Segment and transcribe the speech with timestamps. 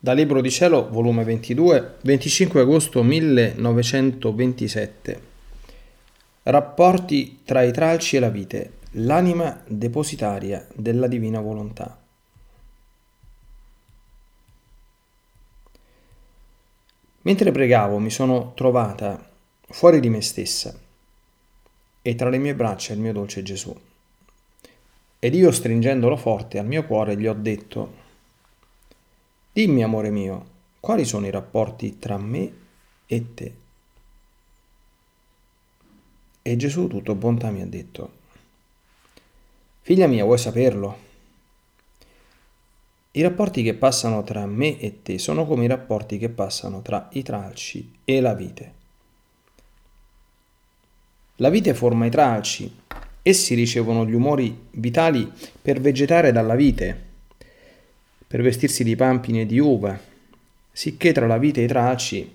[0.00, 5.22] Da Libro di Cielo, volume 22, 25 agosto 1927.
[6.44, 11.98] Rapporti tra i tralci e la vite, l'anima depositaria della divina volontà.
[17.22, 19.28] Mentre pregavo mi sono trovata
[19.68, 20.78] fuori di me stessa
[22.00, 23.76] e tra le mie braccia il mio dolce Gesù.
[25.18, 28.06] Ed io stringendolo forte al mio cuore gli ho detto,
[29.58, 30.46] Dimmi, amore mio,
[30.78, 32.52] quali sono i rapporti tra me
[33.06, 33.52] e te?
[36.42, 38.12] E Gesù, tutto bontà, mi ha detto,
[39.80, 40.98] Figlia mia, vuoi saperlo?
[43.10, 47.08] I rapporti che passano tra me e te sono come i rapporti che passano tra
[47.14, 48.72] i tralci e la vite.
[51.38, 52.72] La vite forma i tralci,
[53.22, 55.28] essi ricevono gli umori vitali
[55.60, 57.06] per vegetare dalla vite
[58.28, 59.98] per vestirsi di pampini e di uva,
[60.70, 62.30] sicché tra la vite e i tralci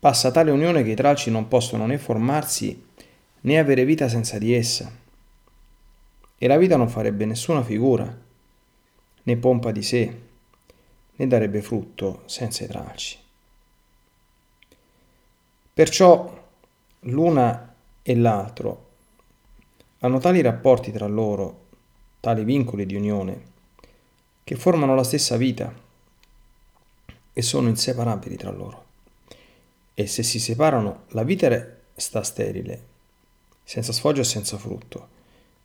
[0.00, 2.84] passa tale unione che i tralci non possono né formarsi
[3.40, 4.92] né avere vita senza di essa.
[6.36, 8.16] E la vita non farebbe nessuna figura,
[9.22, 10.20] né pompa di sé,
[11.14, 13.18] né darebbe frutto senza i tralci.
[15.74, 16.46] Perciò
[17.00, 18.86] l'una e l'altro
[20.00, 21.66] hanno tali rapporti tra loro,
[22.18, 23.56] tali vincoli di unione,
[24.48, 25.70] che formano la stessa vita
[27.34, 28.86] e sono inseparabili tra loro.
[29.92, 31.50] E se si separano, la vita
[31.94, 32.82] sta sterile,
[33.62, 35.08] senza sfoggio e senza frutto,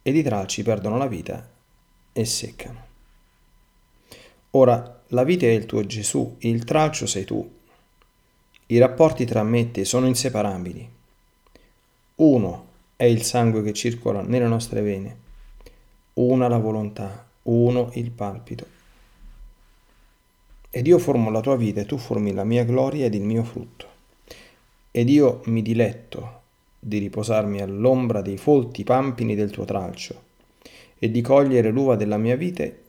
[0.00, 1.46] ed i tralci perdono la vita
[2.10, 2.86] e seccano.
[4.52, 7.58] Ora, la vita è il tuo Gesù, il tralcio sei tu.
[8.64, 10.90] I rapporti tra me e te sono inseparabili.
[12.14, 15.18] Uno è il sangue che circola nelle nostre vene,
[16.14, 18.66] una la volontà, uno il palpito.
[20.70, 23.42] Ed io formo la tua vita e tu formi la mia gloria ed il mio
[23.42, 23.88] frutto.
[24.90, 26.40] Ed io mi diletto
[26.78, 30.28] di riposarmi all'ombra dei folti pampini del tuo tralcio
[30.98, 32.82] e di cogliere l'uva della mia vite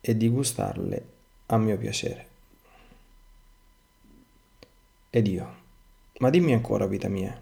[0.00, 1.06] e di gustarle
[1.46, 2.26] a mio piacere.
[5.10, 5.54] Ed io,
[6.18, 7.40] ma dimmi ancora, vita mia,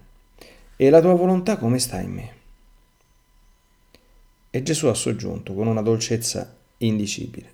[0.75, 2.36] e la tua volontà come sta in me?
[4.49, 7.53] E Gesù ha soggiunto con una dolcezza indicibile.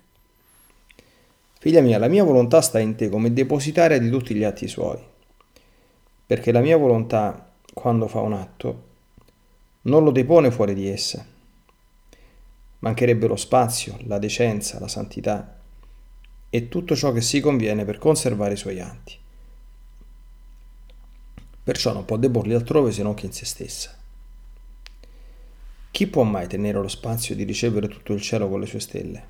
[1.58, 4.98] Figlia mia, la mia volontà sta in te come depositaria di tutti gli atti suoi,
[6.26, 8.82] perché la mia volontà, quando fa un atto,
[9.82, 11.24] non lo depone fuori di essa.
[12.80, 15.58] Mancherebbe lo spazio, la decenza, la santità
[16.50, 19.18] e tutto ciò che si conviene per conservare i suoi atti.
[21.62, 23.96] Perciò non può deporli altrove se non che in se stessa.
[25.94, 29.24] Chi può mai tenere lo spazio di ricevere tutto il cielo con le sue stelle?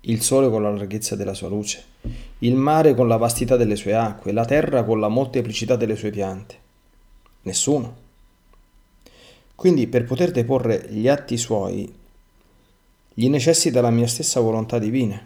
[0.00, 1.82] Il sole con la larghezza della sua luce,
[2.40, 6.10] il mare con la vastità delle sue acque, la terra con la molteplicità delle sue
[6.10, 6.58] piante?
[7.44, 7.96] Nessuno.
[9.54, 11.90] Quindi per poter deporre gli atti suoi,
[13.14, 15.18] gli necessita la mia stessa volontà divina.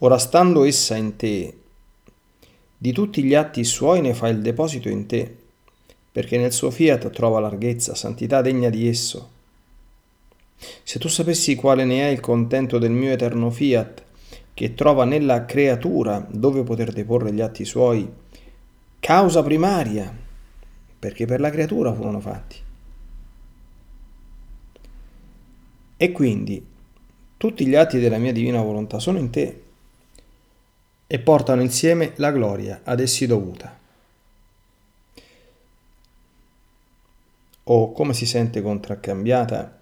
[0.00, 1.58] Ora stando essa in te,
[2.76, 5.36] di tutti gli atti suoi ne fa il deposito in te
[6.14, 9.30] perché nel suo fiat trova larghezza, santità degna di esso.
[10.84, 14.04] Se tu sapessi quale ne è il contento del mio eterno fiat,
[14.54, 18.08] che trova nella creatura dove poter deporre gli atti suoi,
[19.00, 20.16] causa primaria,
[21.00, 22.58] perché per la creatura furono fatti.
[25.96, 26.64] E quindi
[27.36, 29.62] tutti gli atti della mia divina volontà sono in te
[31.08, 33.82] e portano insieme la gloria ad essi dovuta.
[37.64, 39.80] O come si sente contraccambiata,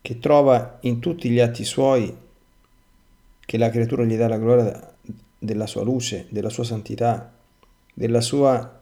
[0.00, 2.14] che trova in tutti gli atti suoi
[3.40, 4.94] che la creatura gli dà la gloria
[5.38, 7.32] della sua luce, della sua santità,
[7.92, 8.80] della sua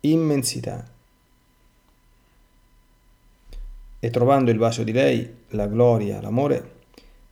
[0.00, 0.86] immensità.
[4.02, 6.78] E trovando il vaso di lei, la gloria, l'amore,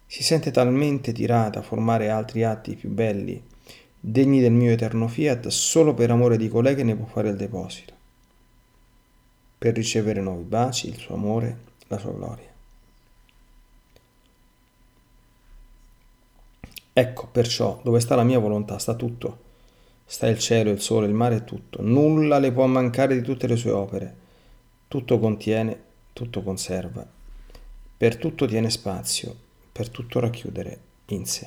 [0.07, 3.43] si sente talmente tirata a formare altri atti più belli,
[4.01, 7.37] degni del mio eterno fiat, solo per amore di colei che ne può fare il
[7.37, 7.98] deposito
[9.59, 11.59] per ricevere nuovi baci, il suo amore,
[11.89, 12.47] la sua gloria.
[16.93, 19.47] Ecco perciò dove sta la mia volontà sta tutto.
[20.05, 21.83] Sta il cielo, il sole, il mare tutto.
[21.83, 24.17] Nulla le può mancare di tutte le sue opere.
[24.89, 25.81] Tutto contiene,
[26.13, 27.07] tutto conserva.
[27.97, 29.37] Per tutto tiene spazio,
[29.71, 31.47] per tutto racchiudere in sé.